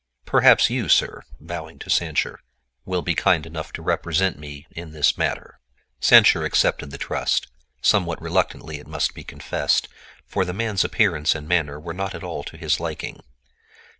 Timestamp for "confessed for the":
9.23-10.53